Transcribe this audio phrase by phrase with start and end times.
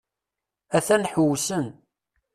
[0.77, 1.65] A-t-an ḥewsen.